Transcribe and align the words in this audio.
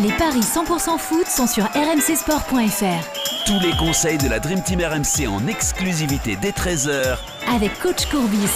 Les 0.00 0.12
paris 0.12 0.40
100% 0.40 0.98
foot 0.98 1.26
sont 1.26 1.46
sur 1.46 1.64
rmcsport.fr. 1.64 3.44
Tous 3.44 3.60
les 3.60 3.76
conseils 3.76 4.16
de 4.16 4.26
la 4.26 4.40
Dream 4.40 4.62
Team 4.62 4.80
RMC 4.80 5.28
en 5.28 5.46
exclusivité 5.46 6.38
dès 6.40 6.52
13h 6.52 7.18
avec 7.52 7.78
coach 7.78 8.06
Courbis. 8.06 8.48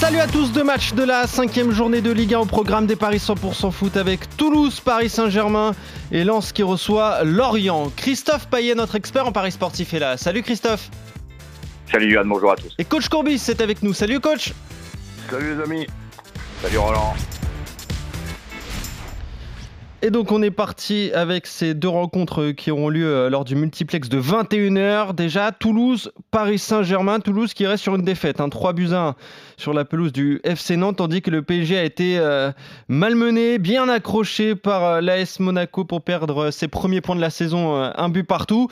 Salut 0.00 0.18
à 0.18 0.26
tous, 0.26 0.50
deux 0.50 0.64
matchs 0.64 0.92
de 0.94 1.04
la 1.04 1.28
cinquième 1.28 1.70
journée 1.70 2.00
de 2.00 2.10
Ligue 2.10 2.34
1 2.34 2.40
au 2.40 2.44
programme 2.46 2.86
des 2.86 2.96
Paris 2.96 3.18
100% 3.18 3.70
foot 3.70 3.96
avec 3.96 4.36
Toulouse, 4.36 4.80
Paris 4.80 5.08
Saint-Germain 5.08 5.72
et 6.10 6.24
Lens 6.24 6.50
qui 6.50 6.64
reçoit 6.64 7.22
Lorient. 7.22 7.92
Christophe 7.96 8.48
Payet, 8.48 8.74
notre 8.74 8.96
expert 8.96 9.28
en 9.28 9.32
Paris 9.32 9.52
sportif, 9.52 9.94
est 9.94 10.00
là. 10.00 10.16
Salut 10.16 10.42
Christophe. 10.42 10.90
Salut 11.92 12.12
Yann, 12.12 12.28
bonjour 12.28 12.50
à 12.50 12.56
tous. 12.56 12.74
Et 12.78 12.84
coach 12.84 13.08
Courbis 13.08 13.40
est 13.48 13.60
avec 13.60 13.84
nous. 13.84 13.92
Salut 13.92 14.18
coach. 14.18 14.52
Salut 15.30 15.54
les 15.54 15.62
amis. 15.62 15.86
Salut 16.60 16.78
Roland. 16.78 17.14
Et 20.04 20.10
donc 20.10 20.32
on 20.32 20.42
est 20.42 20.50
parti 20.50 21.10
avec 21.14 21.46
ces 21.46 21.72
deux 21.72 21.88
rencontres 21.88 22.50
qui 22.50 22.70
auront 22.70 22.90
lieu 22.90 23.06
euh, 23.06 23.30
lors 23.30 23.46
du 23.46 23.54
multiplex 23.54 24.10
de 24.10 24.20
21h. 24.20 25.14
Déjà 25.14 25.50
Toulouse, 25.50 26.12
Paris 26.30 26.58
Saint-Germain. 26.58 27.20
Toulouse 27.20 27.54
qui 27.54 27.66
reste 27.66 27.84
sur 27.84 27.94
une 27.94 28.02
défaite, 28.02 28.38
un 28.38 28.50
3 28.50 28.74
buts 28.74 28.92
1 28.92 29.14
sur 29.56 29.72
la 29.72 29.86
pelouse 29.86 30.12
du 30.12 30.42
FC 30.44 30.76
Nantes, 30.76 30.98
tandis 30.98 31.22
que 31.22 31.30
le 31.30 31.40
PSG 31.40 31.78
a 31.78 31.84
été 31.84 32.18
euh, 32.18 32.52
malmené, 32.88 33.56
bien 33.56 33.88
accroché 33.88 34.54
par 34.54 34.84
euh, 34.84 35.00
l'AS 35.00 35.40
Monaco 35.40 35.86
pour 35.86 36.02
perdre 36.02 36.50
ses 36.50 36.68
premiers 36.68 37.00
points 37.00 37.16
de 37.16 37.22
la 37.22 37.30
saison, 37.30 37.74
un 37.74 38.08
but 38.10 38.24
partout. 38.24 38.68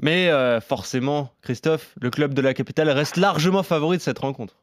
Mais 0.00 0.30
forcément, 0.60 1.32
Christophe, 1.42 1.94
le 2.00 2.08
club 2.08 2.32
de 2.32 2.40
la 2.40 2.54
capitale 2.54 2.88
reste 2.88 3.18
largement 3.18 3.62
favori 3.62 3.98
de 3.98 4.02
cette 4.02 4.18
rencontre. 4.18 4.54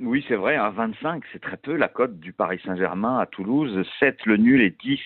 Oui, 0.00 0.24
c'est 0.26 0.36
vrai, 0.36 0.56
25, 0.56 1.22
c'est 1.32 1.40
très 1.40 1.56
peu 1.56 1.76
la 1.76 1.88
cote 1.88 2.18
du 2.18 2.32
Paris 2.32 2.60
Saint-Germain 2.64 3.18
à 3.18 3.26
Toulouse, 3.26 3.86
7 4.00 4.26
le 4.26 4.36
nul 4.36 4.60
et 4.60 4.70
10 4.70 4.98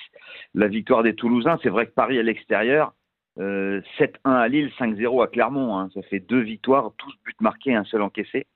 la 0.55 0.69
victoire 0.69 1.03
des 1.03 1.15
Toulousains. 1.15 1.59
C'est 1.63 1.69
vrai 1.69 1.87
que 1.87 1.93
Paris 1.93 2.19
à 2.19 2.23
l'extérieur, 2.23 2.95
7-1 3.37 3.43
euh, 3.43 3.83
à 4.25 4.49
Lille, 4.49 4.71
5-0 4.79 5.23
à 5.23 5.27
Clermont, 5.27 5.77
hein. 5.77 5.91
ça 5.93 6.03
fait 6.03 6.21
deux 6.21 6.41
victoires, 6.41 6.93
tous 6.97 7.13
buts 7.25 7.35
marqués, 7.41 7.75
un 7.75 7.85
seul 7.85 8.01
encaissé. 8.03 8.47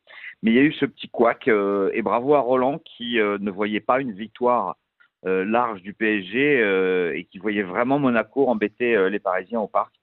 Mais 0.42 0.52
il 0.52 0.54
y 0.54 0.58
a 0.58 0.62
eu 0.62 0.72
ce 0.72 0.86
petit 0.86 1.08
couac, 1.08 1.48
euh, 1.48 1.91
et 1.92 2.00
bravo 2.00 2.34
à 2.34 2.41
Roland 2.41 2.78
qui 2.78 3.20
euh, 3.20 3.36
ne 3.41 3.50
voyait 3.50 3.80
pas 3.80 4.00
une 4.00 4.12
victoire 4.12 4.76
large 5.22 5.82
du 5.82 5.92
PSG 5.92 7.12
et 7.14 7.24
qui 7.24 7.36
voyait 7.36 7.62
vraiment 7.62 7.98
Monaco 7.98 8.48
embêter 8.48 9.10
les 9.10 9.19
Parisiens 9.19 9.60
au 9.60 9.69
parc. 9.69 9.99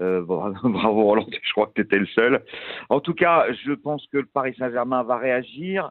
Euh, 0.00 0.22
bravo 0.22 1.02
Roland, 1.02 1.26
je 1.30 1.52
crois 1.52 1.66
que 1.66 1.74
tu 1.74 1.80
étais 1.82 1.98
le 1.98 2.06
seul. 2.06 2.42
En 2.88 3.00
tout 3.00 3.14
cas, 3.14 3.46
je 3.64 3.72
pense 3.72 4.06
que 4.12 4.18
le 4.18 4.26
Paris 4.26 4.54
Saint-Germain 4.58 5.02
va 5.02 5.16
réagir 5.18 5.90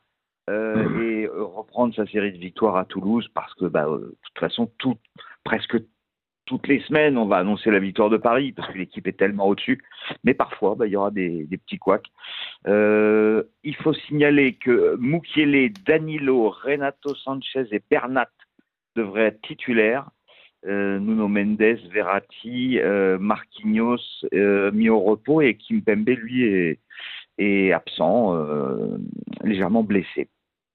euh, 0.50 0.88
mmh. 0.88 1.02
et 1.03 1.25
euh, 1.25 1.44
reprendre 1.44 1.95
sa 1.95 2.06
série 2.06 2.31
de 2.31 2.38
victoires 2.38 2.78
à 2.78 2.86
Toulouse 2.86 3.28
parce 3.34 3.53
que, 3.56 3.66
bah, 3.66 3.86
de 3.86 4.16
toute 4.22 4.39
façon, 4.39 4.72
tout, 4.78 4.97
presque 5.44 5.78
toutes 6.45 6.67
les 6.67 6.80
semaines, 6.81 7.17
on 7.17 7.25
va 7.25 7.38
annoncer 7.38 7.72
la 7.72 7.80
victoire 7.80 8.12
de 8.12 8.17
Paris 8.17 8.52
parce 8.52 8.72
que 8.72 8.78
l'équipe 8.78 9.08
est 9.08 9.17
tellement 9.17 9.47
au-dessus. 9.47 9.84
Mais 10.23 10.36
parfois, 10.36 10.75
bah, 10.75 10.86
il 10.86 10.92
y 10.92 10.95
aura 10.95 11.09
des, 11.09 11.47
petits 11.50 11.80
couacs. 11.80 12.06
il 12.67 13.75
faut 13.81 13.94
signaler 13.94 14.53
que 14.53 14.95
Mukiele, 15.00 15.73
Danilo, 15.88 16.50
Renato 16.52 17.16
Sanchez 17.16 17.66
et 17.72 17.81
Bernat 17.90 18.30
devraient 18.95 19.25
être 19.25 19.42
titulaires. 19.42 20.12
Euh, 20.68 21.00
Nuno 21.00 21.28
Mendes, 21.28 21.78
Verratti, 21.92 22.80
euh, 22.80 23.20
Marquinhos 23.20 24.00
euh, 24.34 24.72
mis 24.72 24.90
au 24.90 25.00
repos 25.00 25.42
et 25.42 25.56
Kimpembe, 25.56 26.10
lui, 26.10 26.44
est, 26.44 26.80
est 27.38 27.72
absent, 27.72 28.36
légèrement 29.44 29.84
blessé. 29.84 30.30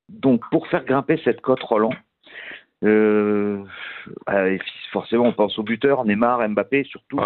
Donc, 0.09 0.43
pour 0.51 0.67
faire 0.69 0.85
grimper 0.85 1.21
cette 1.25 1.41
cote 1.41 1.63
Roland, 1.63 1.95
forcément, 4.93 5.25
on 5.25 5.33
pense 5.33 5.59
aux 5.59 5.63
buteurs, 5.63 6.05
Neymar, 6.05 6.49
Mbappé, 6.49 6.85
surtout, 6.85 7.21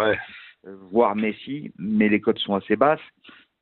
voire 0.91 1.17
Messi, 1.17 1.73
mais 1.79 2.09
les 2.09 2.21
cotes 2.21 2.39
sont 2.39 2.55
assez 2.55 2.77
basses. 2.77 3.01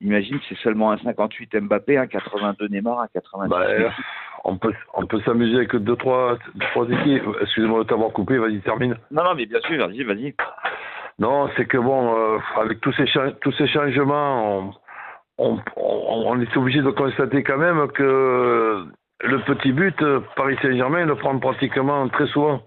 Imagine, 0.00 0.38
c'est 0.48 0.58
seulement 0.58 0.90
un 0.90 0.98
58 0.98 1.60
Mbappé, 1.60 1.96
un 1.96 2.06
82 2.06 2.68
Neymar, 2.68 3.00
un 3.00 3.08
90 3.08 3.48
bah, 3.48 3.66
on 4.44 4.56
peut, 4.56 4.72
on 4.94 5.06
peut 5.06 5.20
s'amuser 5.22 5.56
avec 5.56 5.76
deux, 5.76 5.96
trois, 5.96 6.36
trois 6.72 6.86
équipes. 6.88 7.24
Excusez-moi 7.40 7.80
de 7.80 7.88
t'avoir 7.88 8.12
coupé, 8.12 8.38
vas-y, 8.38 8.60
termine. 8.60 8.96
Non, 9.10 9.24
non, 9.24 9.34
mais 9.34 9.46
bien 9.46 9.60
sûr, 9.60 9.86
vas-y, 9.86 10.02
vas-y. 10.02 10.34
Non, 11.18 11.48
c'est 11.56 11.66
que 11.66 11.78
bon, 11.78 12.16
euh, 12.16 12.38
avec 12.56 12.80
tous 12.80 12.92
ces, 12.92 13.04
tous 13.40 13.52
ces 13.52 13.68
changements, 13.68 14.74
on, 15.38 15.58
on, 15.76 16.40
est 16.40 16.56
obligé 16.56 16.80
de 16.80 16.90
constater 16.90 17.42
quand 17.42 17.58
même 17.58 17.88
que 17.92 18.84
le 19.20 19.38
petit 19.44 19.72
but, 19.72 19.96
Paris 20.36 20.56
Saint-Germain 20.62 21.06
le 21.06 21.16
prend 21.16 21.38
pratiquement 21.38 22.08
très 22.08 22.26
souvent. 22.26 22.62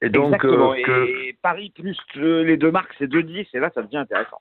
Et 0.00 0.08
donc, 0.08 0.44
euh, 0.44 0.74
et 0.74 1.36
Paris 1.42 1.72
plus 1.74 1.96
les 2.16 2.56
deux 2.56 2.70
marques, 2.70 2.94
c'est 2.98 3.10
2-10, 3.10 3.48
et 3.54 3.58
là, 3.58 3.70
ça 3.74 3.82
devient 3.82 3.98
intéressant. 3.98 4.40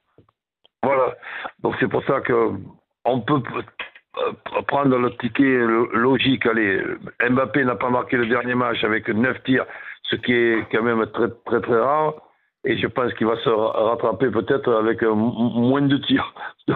Voilà. 0.84 1.16
Donc 1.62 1.76
c'est 1.80 1.88
pour 1.88 2.04
ça 2.04 2.22
que 2.22 2.52
on 3.06 3.22
peut 3.22 3.42
prendre 4.68 4.98
le 4.98 5.16
ticket 5.18 5.58
logique. 5.94 6.46
Allez, 6.46 6.82
Mbappé 7.30 7.66
n'a 7.66 7.76
pas 7.76 7.90
marqué 7.90 8.18
le 8.18 8.28
dernier 8.28 8.56
match 8.56 8.84
avec 8.84 9.08
9 9.08 9.44
tirs, 9.44 9.66
ce 10.04 10.16
qui 10.16 10.34
est 10.34 10.66
quand 10.72 10.84
même 10.84 11.06
très 11.08 11.62
très 11.62 11.80
rare. 11.80 12.16
Et 12.66 12.78
je 12.78 12.88
pense 12.88 13.14
qu'il 13.16 13.28
va 13.28 13.36
se 13.38 13.50
rattraper 13.50 14.30
peut-être 14.30 14.72
avec 14.74 15.02
moins 15.02 15.82
de 15.82 15.98
tirs. 15.98 16.34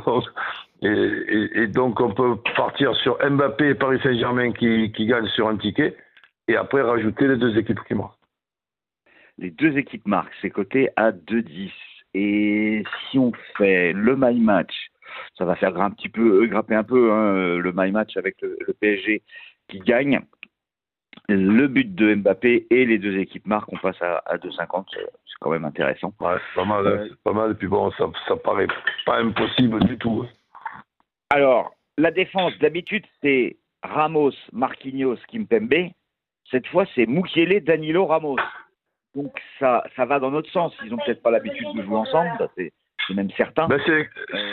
et, 0.82 1.68
donc 1.68 2.02
on 2.02 2.14
peut 2.14 2.36
partir 2.56 2.94
sur 2.98 3.18
Mbappé 3.24 3.70
et 3.70 3.76
Paris 3.76 4.00
Saint-Germain 4.04 4.52
qui, 4.52 4.92
qui 4.92 5.06
gagnent 5.06 5.30
sur 5.30 5.48
un 5.48 5.58
ticket, 5.58 5.96
et 6.48 6.58
après 6.58 6.82
rajouter 6.82 7.28
les 7.28 7.38
deux 7.38 7.58
équipes 7.58 7.80
qui 7.88 7.94
marquent. 7.94 8.18
Les 9.38 9.52
deux 9.52 9.78
équipes 9.78 10.08
marquent, 10.08 10.34
c'est 10.42 10.50
coté 10.50 10.90
à 10.96 11.12
2-10. 11.12 11.72
Et 12.14 12.84
si 13.10 13.20
on 13.20 13.32
fait 13.58 13.94
le 13.94 14.16
my 14.18 14.40
match, 14.40 14.74
ça 15.38 15.46
va 15.46 15.56
faire 15.56 15.80
un 15.80 15.92
petit 15.92 16.10
peu, 16.10 16.44
euh, 16.44 16.48
grimper 16.48 16.76
un 16.76 16.84
peu 16.84 17.12
hein, 17.12 17.58
le 17.58 17.72
my 17.76 17.92
match 17.92 18.18
avec 18.18 18.42
le, 18.42 18.58
PSG 18.80 19.22
qui 19.68 19.80
gagne. 19.80 20.20
Le 21.30 21.68
but 21.68 21.94
de 21.94 22.16
Mbappé 22.16 22.68
et 22.70 22.86
les 22.86 23.00
deux 23.00 23.18
équipes 23.18 23.48
marquent, 23.48 23.74
on 23.74 23.78
passe 23.78 24.02
à, 24.02 24.38
2,50, 24.38 24.86
c'est 24.94 25.02
quand 25.42 25.50
même 25.50 25.66
intéressant. 25.66 26.14
Ouais, 26.22 26.36
c'est 26.36 26.62
pas 26.62 26.66
mal, 26.66 26.88
euh, 26.88 27.10
pas 27.24 27.34
mal. 27.34 27.52
Et 27.52 27.56
puis 27.56 27.68
bon, 27.68 27.92
ça, 27.92 28.10
ça 28.28 28.38
paraît 28.38 28.68
pas 29.06 29.18
impossible 29.18 29.84
du 29.86 29.98
tout. 29.98 30.26
Alors, 31.30 31.74
la 31.98 32.12
défense, 32.12 32.58
d'habitude, 32.60 33.04
c'est 33.22 33.58
Ramos, 33.84 34.32
Marquinhos, 34.54 35.18
Kimpembe. 35.28 35.92
Cette 36.50 36.68
fois, 36.68 36.86
c'est 36.96 37.06
Mukiele, 37.06 37.64
Danilo, 37.64 38.06
Ramos. 38.06 38.38
Donc 39.16 39.38
ça, 39.60 39.84
ça 39.96 40.06
va 40.06 40.20
dans 40.20 40.32
notre 40.32 40.52
sens. 40.52 40.74
Ils 40.84 40.92
n'ont 40.92 40.98
peut-être 40.98 41.22
pas 41.22 41.32
l'habitude 41.32 41.68
de 41.76 41.82
jouer 41.82 41.96
ensemble, 41.96 42.30
c'est 42.56 42.72
même 43.14 43.30
certain. 43.32 43.68
Ben 43.68 43.80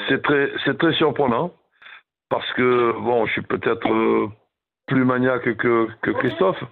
c'est 0.09 0.22
très, 0.22 0.75
très 0.75 0.92
surprenant 0.94 1.53
parce 2.31 2.50
que 2.53 2.92
bon, 3.00 3.26
je 3.26 3.32
suis 3.32 3.42
peut-être 3.42 3.88
euh, 3.92 4.28
plus 4.87 5.04
maniaque 5.04 5.56
que, 5.56 5.88
que 6.03 6.10
Christophe, 6.10 6.62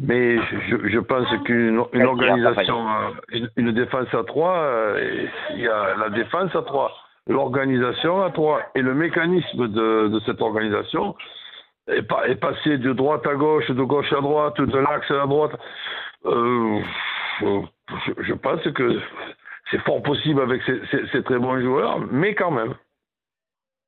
mais 0.00 0.38
je, 0.68 0.88
je 0.88 0.98
pense 0.98 1.28
qu'une 1.44 1.82
une 1.92 2.02
organisation, 2.02 2.88
euh, 2.88 3.46
une, 3.56 3.72
défense 3.72 4.12
à 4.14 4.24
trois, 4.24 4.56
euh, 4.56 5.26
il 5.50 5.60
y 5.60 5.68
a 5.68 5.96
la 5.96 6.10
défense 6.10 6.54
à 6.54 6.62
trois, 6.62 6.92
l'organisation 7.26 8.22
à 8.22 8.30
trois 8.30 8.62
et 8.74 8.82
le 8.82 8.94
mécanisme 8.94 9.68
de, 9.68 10.08
de 10.08 10.20
cette 10.20 10.40
organisation 10.40 11.14
est, 11.88 12.06
est, 12.26 12.40
passé 12.40 12.78
de 12.78 12.92
droite 12.92 13.26
à 13.26 13.34
gauche, 13.34 13.70
de 13.70 13.82
gauche 13.82 14.12
à 14.12 14.20
droite, 14.20 14.60
de 14.60 14.78
l'axe 14.78 15.10
à 15.10 15.26
droite. 15.26 15.52
Euh, 16.26 16.80
je, 17.40 18.34
pense 18.34 18.62
que 18.62 19.00
c'est 19.72 19.80
fort 19.80 20.02
possible 20.02 20.40
avec 20.42 20.62
ces, 20.62 21.22
très 21.24 21.38
bons 21.38 21.60
joueurs, 21.60 21.98
mais 21.98 22.34
quand 22.34 22.50
même. 22.52 22.74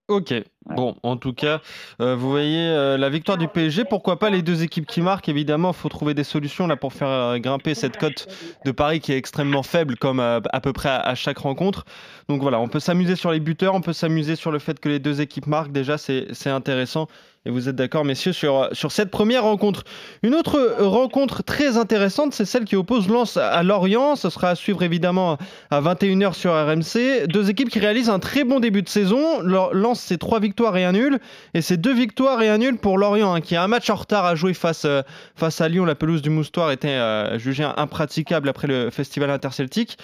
Ok, 0.08 0.34
bon, 0.66 0.96
en 1.02 1.16
tout 1.16 1.32
cas, 1.32 1.60
euh, 2.00 2.14
vous 2.16 2.30
voyez 2.30 2.68
euh, 2.68 2.96
la 2.96 3.08
victoire 3.08 3.38
du 3.38 3.48
PSG, 3.48 3.84
pourquoi 3.84 4.18
pas 4.18 4.30
les 4.30 4.42
deux 4.42 4.62
équipes 4.62 4.86
qui 4.86 5.00
marquent, 5.00 5.28
évidemment, 5.28 5.70
il 5.70 5.76
faut 5.76 5.88
trouver 5.88 6.14
des 6.14 6.24
solutions 6.24 6.66
là 6.66 6.76
pour 6.76 6.92
faire 6.92 7.38
grimper 7.38 7.74
cette 7.74 7.96
cote 7.96 8.26
de 8.64 8.70
Paris 8.70 9.00
qui 9.00 9.12
est 9.12 9.18
extrêmement 9.18 9.62
faible, 9.62 9.96
comme 9.96 10.20
à, 10.20 10.40
peu 10.62 10.72
près 10.72 10.90
à, 10.90 11.14
chaque 11.14 11.38
rencontre. 11.38 11.84
Donc 12.28 12.42
voilà, 12.42 12.60
on 12.60 12.68
peut 12.68 12.80
s'amuser 12.80 13.16
sur 13.16 13.30
les 13.30 13.40
buteurs, 13.40 13.74
on 13.74 13.80
peut 13.80 13.92
s'amuser 13.92 14.36
sur 14.36 14.50
le 14.50 14.58
fait 14.58 14.80
que 14.80 14.88
les 14.88 14.98
deux 14.98 15.20
équipes 15.20 15.46
marquent, 15.46 15.72
déjà 15.72 15.98
c'est 15.98 16.50
intéressant. 16.50 17.08
Et 17.46 17.50
vous 17.50 17.68
êtes 17.68 17.76
d'accord, 17.76 18.06
messieurs, 18.06 18.32
sur, 18.32 18.70
sur 18.72 18.90
cette 18.90 19.10
première 19.10 19.42
rencontre. 19.42 19.84
Une 20.22 20.34
autre 20.34 20.76
rencontre 20.80 21.42
très 21.42 21.76
intéressante, 21.76 22.32
c'est 22.32 22.46
celle 22.46 22.64
qui 22.64 22.74
oppose 22.74 23.06
Lens 23.06 23.36
à 23.36 23.62
Lorient. 23.62 24.16
Ce 24.16 24.30
sera 24.30 24.50
à 24.50 24.54
suivre 24.54 24.82
évidemment 24.82 25.36
à 25.70 25.80
21h 25.82 26.32
sur 26.32 26.52
RMC. 26.52 27.26
Deux 27.26 27.50
équipes 27.50 27.68
qui 27.68 27.80
réalisent 27.80 28.08
un 28.08 28.18
très 28.18 28.44
bon 28.44 28.60
début 28.60 28.80
de 28.80 28.88
saison. 28.88 29.40
Lens, 29.42 30.00
c'est 30.00 30.16
trois 30.16 30.40
victoires 30.40 30.53
et 30.76 30.84
un 30.84 30.92
nul. 30.92 31.18
Et 31.54 31.60
c'est 31.60 31.76
deux 31.76 31.94
victoires 31.94 32.42
et 32.42 32.48
un 32.48 32.58
nul 32.58 32.76
pour 32.78 32.98
Lorient, 32.98 33.34
hein, 33.34 33.40
qui 33.40 33.56
a 33.56 33.62
un 33.62 33.68
match 33.68 33.90
en 33.90 33.96
retard 33.96 34.24
à 34.24 34.34
jouer 34.34 34.54
face, 34.54 34.84
euh, 34.84 35.02
face 35.34 35.60
à 35.60 35.68
Lyon. 35.68 35.84
La 35.84 35.94
pelouse 35.94 36.22
du 36.22 36.30
Moustoir 36.30 36.70
était 36.70 36.88
euh, 36.88 37.38
jugée 37.38 37.64
impraticable 37.76 38.48
après 38.48 38.68
le 38.68 38.90
festival 38.90 39.30
interceltique. 39.30 39.98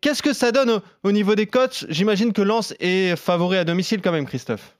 Qu'est-ce 0.00 0.22
que 0.22 0.32
ça 0.32 0.52
donne 0.52 0.70
au, 0.70 0.80
au 1.02 1.12
niveau 1.12 1.34
des 1.34 1.46
coachs 1.46 1.86
J'imagine 1.88 2.32
que 2.32 2.42
Lens 2.42 2.74
est 2.80 3.16
favori 3.16 3.56
à 3.56 3.64
domicile 3.64 4.00
quand 4.02 4.12
même, 4.12 4.26
Christophe. 4.26 4.76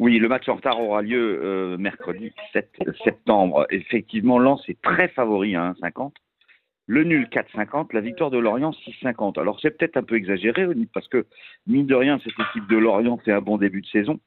Oui, 0.00 0.18
le 0.18 0.28
match 0.28 0.48
en 0.48 0.54
retard 0.54 0.80
aura 0.80 1.02
lieu 1.02 1.40
euh, 1.42 1.76
mercredi 1.76 2.32
7 2.54 2.70
septembre. 3.04 3.66
Effectivement, 3.68 4.38
Lens 4.38 4.66
est 4.68 4.80
très 4.80 5.08
favori 5.08 5.54
à 5.56 5.64
hein, 5.64 5.74
1,50. 5.82 6.12
le 6.86 7.04
nul 7.04 7.28
4,50, 7.30 7.88
la 7.92 8.00
victoire 8.00 8.30
de 8.30 8.38
Lorient 8.38 8.70
6,50. 8.70 9.38
Alors 9.38 9.60
c'est 9.60 9.76
peut-être 9.76 9.98
un 9.98 10.02
peu 10.02 10.16
exagéré, 10.16 10.66
parce 10.94 11.06
que 11.08 11.26
mine 11.66 11.86
de 11.86 11.94
rien, 11.94 12.18
cette 12.24 12.32
équipe 12.48 12.66
de 12.68 12.78
Lorient 12.78 13.18
fait 13.18 13.32
un 13.32 13.42
bon 13.42 13.58
début 13.58 13.82
de 13.82 13.86
saison. 13.88 14.20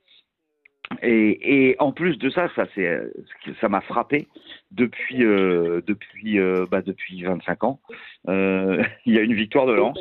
Et, 1.02 1.76
en 1.80 1.92
plus 1.92 2.18
de 2.18 2.30
ça, 2.30 2.50
ça 2.56 3.70
m'a 3.70 3.82
frappé 3.82 4.28
depuis 4.72 5.24
euh, 5.24 5.82
depuis 5.86 6.40
euh, 6.40 6.66
bah, 6.70 6.82
25 6.82 7.64
ans. 7.64 7.80
Euh, 8.28 8.84
il 9.06 9.14
y 9.14 9.18
a 9.18 9.22
une 9.22 9.34
victoire 9.34 9.66
de 9.66 9.74
Lens, 9.74 10.00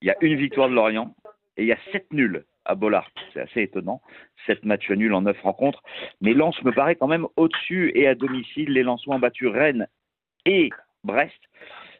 il 0.00 0.08
y 0.08 0.10
a 0.10 0.16
une 0.20 0.36
victoire 0.36 0.68
de 0.68 0.74
Lorient 0.74 1.14
et 1.56 1.62
il 1.62 1.68
y 1.68 1.72
a 1.72 1.78
sept 1.92 2.12
nuls 2.12 2.44
à 2.64 2.74
Bollard. 2.74 3.10
C'est 3.32 3.40
assez 3.40 3.62
étonnant. 3.62 4.00
Sept 4.46 4.64
matchs 4.64 4.90
nuls 4.90 5.14
en 5.14 5.22
neuf 5.22 5.40
rencontres. 5.42 5.82
Mais 6.20 6.34
Lens 6.34 6.60
me 6.62 6.72
paraît 6.72 6.96
quand 6.96 7.08
même 7.08 7.26
au-dessus 7.36 7.92
et 7.94 8.06
à 8.06 8.14
domicile. 8.14 8.72
Les 8.72 8.82
Lensois 8.82 9.14
ont 9.14 9.20
battu 9.20 9.46
Rennes 9.46 9.88
et 10.44 10.70
Brest. 11.04 11.40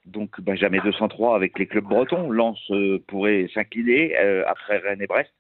Donc 0.07 0.41
bah, 0.41 0.55
jamais 0.55 0.81
203 0.81 1.35
avec 1.35 1.59
les 1.59 1.67
clubs 1.67 1.85
bretons. 1.85 2.31
Lens 2.31 2.61
euh, 2.71 3.03
pourrait 3.09 3.49
s'incliner 3.55 4.17
euh, 4.19 4.45
après 4.47 4.79
Rennes 4.79 5.03
et 5.03 5.07
Brest. 5.07 5.33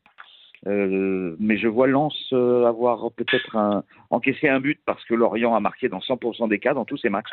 Euh, 0.66 1.36
mais 1.38 1.58
je 1.58 1.68
vois 1.68 1.86
Lens 1.86 2.32
avoir 2.32 3.12
peut-être 3.12 3.84
encaissé 4.10 4.48
un 4.48 4.60
but 4.60 4.80
parce 4.84 5.04
que 5.04 5.14
Lorient 5.14 5.54
a 5.54 5.60
marqué 5.60 5.88
dans 5.88 6.00
100% 6.00 6.48
des 6.48 6.58
cas 6.58 6.74
dans 6.74 6.84
tous 6.84 6.96
ses 6.98 7.08
matchs. 7.08 7.30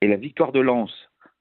Et 0.00 0.08
la 0.08 0.16
victoire 0.16 0.52
de 0.52 0.60
Lens 0.60 0.92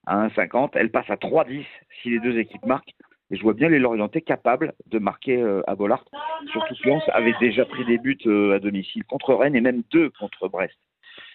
à 0.06 0.27
1,50, 0.27 0.71
elle 0.74 0.91
passe 0.91 1.09
à 1.09 1.15
3,10 1.15 1.65
si 2.01 2.09
les 2.09 2.19
deux 2.19 2.38
équipes 2.38 2.65
marquent. 2.65 2.94
Et 3.31 3.38
je 3.38 3.44
vois 3.44 3.53
bien 3.53 3.69
les 3.69 3.80
Lorientais 3.80 4.21
capables 4.21 4.74
de 4.88 5.00
marquer 5.00 5.41
à 5.68 5.75
Bollard. 5.75 6.03
Surtout 6.51 6.74
que 6.74 6.89
Lens 6.89 7.03
avait 7.13 7.36
déjà 7.39 7.63
pris 7.63 7.85
des 7.85 8.00
buts 8.00 8.18
à 8.53 8.59
domicile 8.59 9.03
contre 9.06 9.35
Rennes 9.35 9.56
et 9.56 9.62
même 9.62 9.83
deux 9.92 10.09
contre 10.09 10.47
Brest. 10.50 10.75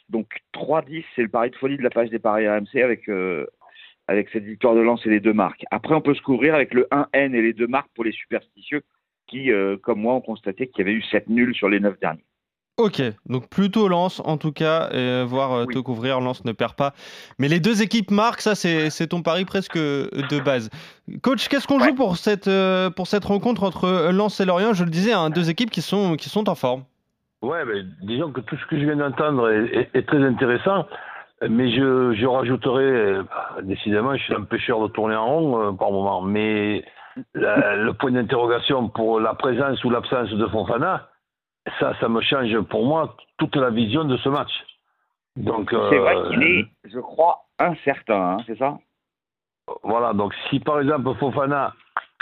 Donc 0.09 0.27
3-10, 0.55 1.05
c'est 1.15 1.23
le 1.23 1.29
pari 1.29 1.51
de 1.51 1.57
folie 1.57 1.77
de 1.77 1.83
la 1.83 1.91
page 1.91 2.11
des 2.11 2.19
paris 2.19 2.49
RMC 2.49 2.83
avec, 2.83 3.09
euh, 3.09 3.47
avec 4.07 4.29
cette 4.31 4.45
victoire 4.45 4.75
de 4.75 4.81
lance 4.81 5.05
et 5.07 5.11
les 5.11 5.21
deux 5.21 5.33
marques. 5.33 5.65
Après, 5.71 5.95
on 5.95 6.01
peut 6.01 6.15
se 6.15 6.23
couvrir 6.23 6.55
avec 6.55 6.75
le 6.75 6.87
1N 6.91 7.35
et 7.35 7.43
les 7.43 7.53
deux 7.53 7.67
marques 7.67 7.91
pour 7.95 8.05
les 8.05 8.13
superstitieux 8.13 8.83
qui, 9.35 9.51
euh, 9.51 9.77
comme 9.83 10.01
moi, 10.01 10.15
ont 10.15 10.21
constaté 10.21 10.69
qu'il 10.69 10.79
y 10.79 10.89
avait 10.89 10.97
eu 10.97 11.03
7 11.03 11.29
nuls 11.29 11.55
sur 11.55 11.69
les 11.69 11.81
9 11.81 11.99
derniers. 12.01 12.25
Ok, 12.77 13.01
donc 13.27 13.49
plutôt 13.49 13.87
Lance 13.87 14.21
en 14.25 14.37
tout 14.37 14.51
cas, 14.51 14.89
et 14.91 14.97
euh, 14.97 15.25
voir 15.25 15.65
te 15.69 15.79
couvrir, 15.79 16.21
Lance 16.21 16.45
ne 16.45 16.51
perd 16.51 16.75
pas. 16.75 16.93
Mais 17.39 17.47
les 17.47 17.61
deux 17.61 17.83
équipes 17.83 18.11
marquent, 18.11 18.41
ça 18.41 18.57
c'est 18.57 19.07
ton 19.07 19.23
pari 19.23 19.45
presque 19.45 19.79
de 19.79 20.41
base. 20.45 20.71
Coach, 21.23 21.47
qu'est-ce 21.47 21.69
qu'on 21.69 21.79
joue 21.79 21.95
pour 21.95 22.17
cette, 22.17 22.51
pour 22.97 23.07
cette 23.07 23.25
rencontre 23.25 23.63
entre 23.63 24.11
Lance 24.11 24.41
et 24.41 24.45
Lorient? 24.45 24.73
Je 24.73 24.83
le 24.83 24.91
disais, 24.91 25.13
hein, 25.13 25.31
deux 25.31 25.51
équipes 25.51 25.71
qui 25.71 25.83
sont, 25.83 26.17
qui 26.17 26.29
sont 26.29 26.49
en 26.49 26.57
forme. 26.57 26.83
Ouais, 27.45 27.63
mais 27.67 27.83
disons 28.03 28.33
que 28.33 28.41
tout 28.41 28.57
ce 28.57 28.67
que 28.67 28.79
je 28.79 28.85
viens 28.85 28.97
d'entendre 28.97 29.51
est, 29.51 30.07
très 30.07 30.25
intéressant, 30.25 30.87
mais 31.47 31.71
je, 31.71 32.15
je 32.15 32.27
rajouterai, 32.27 32.85
euh, 32.85 33.23
décidément, 33.63 34.17
je 34.17 34.23
suis 34.23 34.35
un 34.35 34.45
pêcheur 34.45 34.81
de 34.81 34.89
tourner 34.89 35.15
en 35.15 35.27
rond 35.27 35.61
euh, 35.61 35.73
par 35.73 35.93
moment, 35.93 36.23
mais 36.23 36.85
le 37.35 37.93
point 37.93 38.13
d'interrogation 38.13 38.89
pour 38.89 39.21
la 39.21 39.35
présence 39.35 39.83
ou 39.85 39.91
l'absence 39.91 40.31
de 40.31 40.47
Fonfana, 40.47 41.09
ça, 41.79 41.95
ça 42.01 42.09
me 42.09 42.21
change 42.21 42.61
pour 42.63 42.85
moi 42.85 43.17
toute 43.39 43.57
la 43.57 43.71
vision 43.71 44.05
de 44.05 44.17
ce 44.19 44.29
match. 44.29 44.53
Donc, 45.37 45.71
c'est 45.71 45.99
vrai 45.99 46.17
euh, 46.17 46.29
qu'il 46.29 46.43
est, 46.43 46.67
je 46.85 47.01
crois, 47.01 47.47
incertain, 47.59 48.37
hein, 48.37 48.37
c'est 48.47 48.59
ça? 48.59 48.79
Voilà, 49.83 50.13
donc 50.13 50.35
si 50.49 50.61
par 50.61 50.81
exemple 50.81 51.15
Fofana 51.19 51.73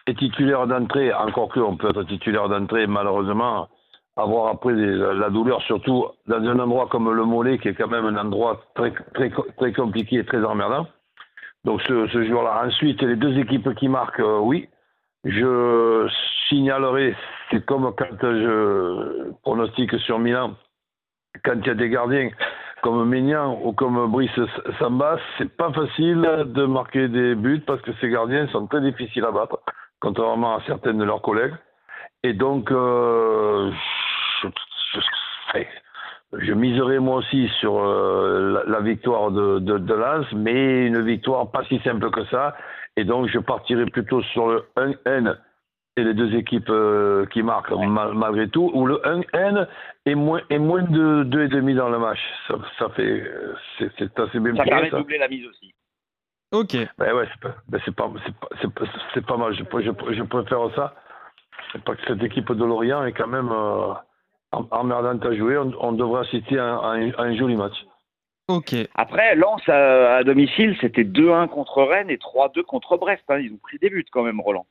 est 0.06 0.16
titulaire 0.16 0.66
d'entrée, 0.66 1.12
encore 1.12 1.48
que 1.48 1.60
on 1.60 1.76
peut 1.76 1.90
être 1.90 2.04
titulaire 2.04 2.48
d'entrée, 2.48 2.86
malheureusement, 2.86 3.68
avoir 4.16 4.48
après 4.48 4.72
la 4.72 5.30
douleur, 5.30 5.60
surtout 5.62 6.06
dans 6.26 6.36
un 6.36 6.58
endroit 6.58 6.86
comme 6.88 7.12
le 7.12 7.24
mollet, 7.24 7.58
qui 7.58 7.68
est 7.68 7.74
quand 7.74 7.88
même 7.88 8.06
un 8.06 8.16
endroit 8.16 8.62
très, 8.74 8.92
très, 9.14 9.30
très 9.56 9.72
compliqué 9.72 10.16
et 10.16 10.24
très 10.24 10.44
emmerdant. 10.44 10.86
Donc 11.64 11.82
ce, 11.82 12.06
ce 12.08 12.24
jour-là. 12.24 12.64
Ensuite, 12.66 13.02
les 13.02 13.16
deux 13.16 13.38
équipes 13.38 13.74
qui 13.74 13.88
marquent, 13.88 14.20
euh, 14.20 14.38
oui. 14.38 14.68
Je 15.24 16.08
signalerai, 16.48 17.14
c'est 17.50 17.64
comme 17.64 17.92
quand 17.96 18.16
je 18.20 19.30
pronostique 19.42 19.98
sur 20.00 20.18
Milan, 20.18 20.54
quand 21.44 21.54
il 21.54 21.66
y 21.66 21.70
a 21.70 21.74
des 21.74 21.88
gardiens 21.88 22.30
comme 22.82 23.08
Ménian 23.08 23.60
ou 23.62 23.72
comme 23.72 24.10
Brice 24.10 24.30
Sambas, 24.78 25.18
c'est 25.38 25.56
pas 25.56 25.72
facile 25.72 26.20
de 26.46 26.64
marquer 26.64 27.08
des 27.08 27.36
buts 27.36 27.62
parce 27.64 27.80
que 27.82 27.92
ces 28.00 28.08
gardiens 28.08 28.48
sont 28.48 28.66
très 28.66 28.80
difficiles 28.80 29.24
à 29.24 29.30
battre, 29.30 29.60
contrairement 30.00 30.56
à 30.56 30.62
certains 30.66 30.94
de 30.94 31.04
leurs 31.04 31.22
collègues. 31.22 31.54
Et 32.24 32.32
donc, 32.32 32.70
euh, 32.72 33.70
je, 36.32 36.52
miserai 36.52 36.98
moi 36.98 37.16
aussi 37.16 37.48
sur 37.60 37.78
euh, 37.78 38.62
la, 38.66 38.80
victoire 38.80 39.30
de, 39.30 39.60
de, 39.60 39.94
Lens, 39.94 40.26
mais 40.32 40.86
une 40.86 41.02
victoire 41.02 41.50
pas 41.52 41.64
si 41.64 41.78
simple 41.80 42.10
que 42.10 42.24
ça. 42.26 42.56
Et 42.96 43.04
donc, 43.04 43.28
je 43.28 43.38
partirai 43.38 43.86
plutôt 43.86 44.22
sur 44.22 44.48
le 44.48 44.64
1N 44.76 45.36
et 45.96 46.04
les 46.04 46.14
deux 46.14 46.34
équipes 46.34 46.70
euh, 46.70 47.26
qui 47.26 47.42
marquent 47.42 47.72
malgré 47.72 48.48
tout, 48.48 48.70
ou 48.74 48.86
le 48.86 48.96
1N 48.96 49.66
et 50.06 50.14
moins, 50.14 50.40
et 50.50 50.58
moins 50.58 50.82
de 50.82 51.24
2,5 51.24 51.74
dans 51.74 51.88
le 51.90 51.98
match. 51.98 52.20
Ça, 52.78 52.88
fait. 52.90 53.30
C'est 53.78 54.18
assez 54.18 54.40
bien 54.40 54.56
Ça 54.56 54.64
permet 54.64 54.90
de 54.90 54.96
doubler 54.96 55.18
la 55.18 55.28
mise 55.28 55.46
aussi. 55.46 55.74
Ok. 56.52 56.76
Ben 56.98 57.14
ouais, 57.14 57.26
c'est 57.84 57.94
pas, 57.94 58.08
pas, 58.08 58.08
pas, 59.26 59.36
mal. 59.36 59.54
Je, 59.54 59.64
je, 59.64 60.14
je 60.14 60.22
préfère 60.22 60.74
ça. 60.74 60.94
C'est 61.72 61.82
pas 61.82 61.94
que 61.94 62.06
cette 62.06 62.22
équipe 62.22 62.52
de 62.52 62.64
Lorient 62.64 63.04
est 63.04 63.12
quand 63.12 63.28
même. 63.28 63.50
Euh, 63.50 63.94
emmerdante 64.52 65.24
à 65.24 65.34
jouer, 65.34 65.58
on, 65.58 65.92
devrait 65.92 66.26
assister 66.26 66.58
à, 66.58 66.80
un, 67.18 67.34
joli 67.34 67.56
match. 67.56 67.74
Ok. 68.48 68.74
Après, 68.94 69.34
Lens 69.36 69.66
à, 69.68 70.24
domicile, 70.24 70.76
c'était 70.80 71.04
2-1 71.04 71.48
contre 71.48 71.82
Rennes 71.82 72.10
et 72.10 72.16
3-2 72.16 72.62
contre 72.64 72.96
Brest. 72.96 73.22
Hein. 73.28 73.38
Ils 73.38 73.52
ont 73.52 73.58
pris 73.58 73.78
des 73.78 73.88
buts 73.88 74.04
quand 74.10 74.24
même, 74.24 74.40
Roland. 74.40 74.66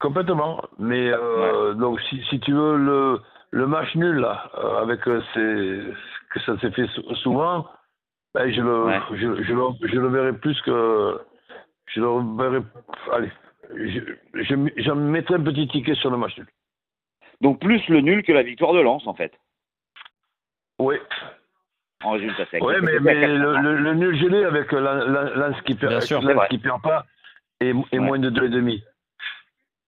complètement. 0.00 0.62
Mais 0.78 1.10
euh, 1.12 1.74
donc, 1.74 2.00
si, 2.08 2.40
tu 2.40 2.52
veux, 2.52 2.76
le, 2.76 3.20
le 3.50 3.66
match 3.66 3.94
nul, 3.94 4.16
là, 4.16 4.50
euh, 4.58 4.82
avec 4.82 5.06
euh, 5.06 5.22
ces, 5.34 5.92
que 6.30 6.40
ça 6.40 6.58
s'est 6.60 6.70
fait 6.70 6.86
souvent, 7.22 7.66
ben, 8.34 8.50
je, 8.50 8.60
le, 8.60 8.90
je, 9.12 9.16
je, 9.16 9.52
le, 9.52 9.88
je, 9.88 9.98
le, 9.98 10.08
verrai 10.08 10.32
plus 10.32 10.60
que. 10.62 11.20
Je 11.86 12.00
le 12.00 12.36
verrai. 12.36 12.64
Allez, 13.12 13.30
je, 13.74 14.00
je, 14.34 14.92
mettrai 14.92 15.34
un 15.34 15.42
petit 15.42 15.68
ticket 15.68 15.94
sur 15.94 16.10
le 16.10 16.16
match 16.16 16.36
nul. 16.38 16.46
Donc 17.40 17.60
plus 17.60 17.86
le 17.88 18.00
nul 18.00 18.22
que 18.22 18.32
la 18.32 18.42
victoire 18.42 18.72
de 18.72 18.80
Lens, 18.80 19.06
en 19.06 19.14
fait. 19.14 19.32
Oui. 20.78 20.96
En 22.04 22.12
résultat 22.12 22.44
sec. 22.50 22.62
Oui, 22.62 22.74
mais, 22.82 23.26
le, 23.26 23.94
nul 23.94 24.16
gelé 24.16 24.44
avec 24.44 24.70
Lens 24.72 25.56
qui 25.64 25.74
perd, 25.74 26.02
qui 26.48 26.58
perd 26.58 26.82
pas 26.82 27.06
et, 27.60 27.98
moins 27.98 28.18
de 28.18 28.30
2,5. 28.30 28.82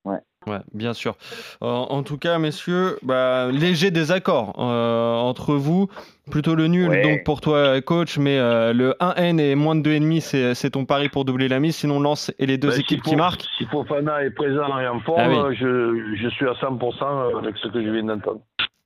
Ouais. 0.04 0.18
Ouais, 0.46 0.60
bien 0.72 0.94
sûr. 0.94 1.16
Euh, 1.62 1.66
en 1.66 2.02
tout 2.02 2.16
cas, 2.16 2.38
messieurs, 2.38 2.96
bah, 3.02 3.50
léger 3.52 3.90
désaccord 3.90 4.54
euh, 4.58 5.16
entre 5.16 5.54
vous. 5.54 5.88
Plutôt 6.30 6.54
le 6.54 6.68
nul, 6.68 7.02
donc 7.02 7.24
pour 7.24 7.40
toi, 7.40 7.80
coach, 7.80 8.16
mais 8.16 8.38
euh, 8.38 8.72
le 8.72 8.94
1N 9.00 9.40
et 9.40 9.54
moins 9.56 9.74
de 9.74 9.82
2,5, 9.82 10.54
c'est 10.54 10.70
ton 10.70 10.84
pari 10.84 11.08
pour 11.08 11.24
doubler 11.24 11.48
la 11.48 11.58
mise. 11.58 11.76
Sinon, 11.76 12.00
Lance 12.00 12.32
et 12.38 12.46
les 12.46 12.56
deux 12.56 12.68
bah, 12.68 12.78
équipes 12.78 13.02
qui 13.02 13.16
marquent. 13.16 13.44
Si 13.58 13.66
Fofana 13.66 14.22
est 14.22 14.30
présent 14.30 14.78
et 14.78 14.86
en 14.86 15.00
forme, 15.00 15.20
ah 15.20 15.52
je, 15.52 16.14
je, 16.16 16.28
suis 16.28 16.46
à 16.46 16.52
100% 16.52 17.38
avec 17.38 17.56
ce 17.58 17.68
que 17.68 17.84
je 17.84 17.90
viens 17.90 18.04
d'entendre. 18.04 18.40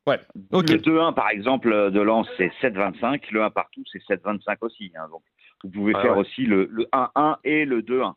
Ouais, 0.07 0.21
ok. 0.53 0.69
Le 0.71 0.79
2-1, 0.79 1.15
par 1.15 1.31
exemple, 1.31 1.91
de 1.91 2.01
Lance, 2.01 2.29
c'est 2.37 2.53
7,25. 2.61 3.23
Le 3.31 3.43
1 3.43 3.51
partout, 3.51 3.83
c'est 3.91 4.03
7,25 4.03 4.57
aussi. 4.61 4.93
Hein, 4.97 5.09
donc, 5.11 5.23
vous 5.63 5.71
pouvez 5.71 5.95
ah 5.97 6.03
faire 6.03 6.19
aussi 6.19 6.45
le, 6.45 6.69
le 6.71 6.87
1-1 6.93 7.37
et 7.45 7.65
le 7.65 7.83
2-1. 7.83 8.15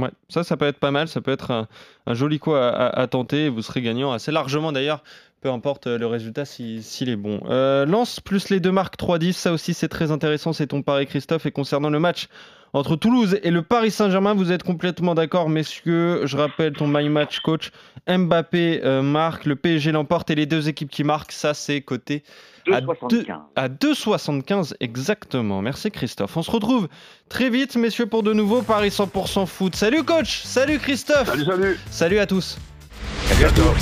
Ouais, 0.00 0.10
ça, 0.28 0.44
ça 0.44 0.56
peut 0.56 0.64
être 0.64 0.78
pas 0.78 0.90
mal, 0.90 1.08
ça 1.08 1.20
peut 1.20 1.30
être 1.30 1.68
un, 2.06 2.14
joli 2.14 2.38
coup 2.38 2.54
à, 2.54 3.06
tenter, 3.06 3.50
vous 3.50 3.60
serez 3.60 3.82
gagnant 3.82 4.12
assez 4.12 4.32
largement 4.32 4.72
d'ailleurs, 4.72 5.02
peu 5.40 5.50
importe 5.50 5.86
euh, 5.86 5.98
le 5.98 6.06
résultat 6.06 6.44
s'il 6.44 7.08
est 7.08 7.16
bon. 7.16 7.40
Euh, 7.48 7.86
Lance 7.86 8.20
plus 8.20 8.50
les 8.50 8.60
deux 8.60 8.72
marques 8.72 8.98
3-10, 8.98 9.32
ça 9.32 9.52
aussi 9.52 9.74
c'est 9.74 9.88
très 9.88 10.10
intéressant, 10.10 10.52
c'est 10.52 10.68
ton 10.68 10.82
pari 10.82 11.06
Christophe. 11.06 11.46
Et 11.46 11.50
concernant 11.50 11.90
le 11.90 11.98
match 11.98 12.28
entre 12.72 12.94
Toulouse 12.94 13.38
et 13.42 13.50
le 13.50 13.62
Paris 13.62 13.90
Saint-Germain, 13.90 14.34
vous 14.34 14.52
êtes 14.52 14.62
complètement 14.62 15.14
d'accord, 15.14 15.48
messieurs. 15.48 16.26
Je 16.26 16.36
rappelle 16.36 16.72
ton 16.72 16.86
my 16.86 17.08
match 17.08 17.40
coach. 17.40 17.72
Mbappé 18.06 18.80
euh, 18.84 19.02
marque, 19.02 19.44
le 19.44 19.56
PSG 19.56 19.92
l'emporte 19.92 20.30
et 20.30 20.34
les 20.34 20.46
deux 20.46 20.68
équipes 20.68 20.90
qui 20.90 21.04
marquent, 21.04 21.32
ça 21.32 21.54
c'est 21.54 21.80
côté 21.80 22.22
à 23.56 23.68
2,75 23.68 24.74
exactement. 24.80 25.62
merci 25.62 25.90
Christophe. 25.90 26.36
On 26.36 26.42
se 26.42 26.50
retrouve 26.50 26.88
très 27.28 27.50
vite, 27.50 27.76
messieurs, 27.76 28.06
pour 28.06 28.22
de 28.22 28.32
nouveau 28.32 28.62
Paris 28.62 28.90
100% 28.90 29.46
foot. 29.46 29.74
Salut 29.74 30.04
coach, 30.04 30.42
salut 30.44 30.78
Christophe. 30.78 31.28
Salut, 31.28 31.44
salut. 31.44 31.78
Salut 31.90 32.18
à 32.18 32.26
tous. 32.26 32.58
À 33.32 33.34
bientôt. 33.34 33.74